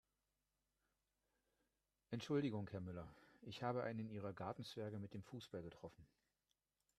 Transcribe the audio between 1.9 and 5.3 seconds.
Entschuldigung Herr Müller, ich habe einen Ihrer Gartenzwerge mit dem